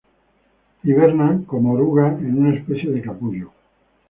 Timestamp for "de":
2.89-3.03